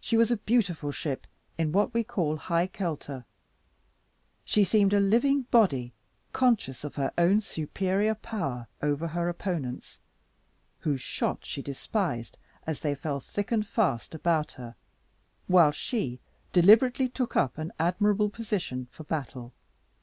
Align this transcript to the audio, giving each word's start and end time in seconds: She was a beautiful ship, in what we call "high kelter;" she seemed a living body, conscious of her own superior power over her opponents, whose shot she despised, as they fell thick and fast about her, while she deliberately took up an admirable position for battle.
She 0.00 0.16
was 0.16 0.30
a 0.30 0.38
beautiful 0.38 0.92
ship, 0.92 1.26
in 1.58 1.72
what 1.72 1.92
we 1.92 2.02
call 2.04 2.36
"high 2.36 2.66
kelter;" 2.66 3.26
she 4.46 4.64
seemed 4.64 4.94
a 4.94 4.98
living 4.98 5.42
body, 5.50 5.92
conscious 6.32 6.84
of 6.84 6.94
her 6.94 7.12
own 7.18 7.42
superior 7.42 8.14
power 8.14 8.66
over 8.80 9.08
her 9.08 9.28
opponents, 9.28 10.00
whose 10.80 11.02
shot 11.02 11.44
she 11.44 11.60
despised, 11.60 12.38
as 12.66 12.80
they 12.80 12.94
fell 12.94 13.20
thick 13.20 13.52
and 13.52 13.66
fast 13.66 14.14
about 14.14 14.52
her, 14.52 14.74
while 15.48 15.70
she 15.70 16.18
deliberately 16.54 17.10
took 17.10 17.36
up 17.36 17.58
an 17.58 17.72
admirable 17.78 18.30
position 18.30 18.88
for 18.90 19.04
battle. 19.04 19.52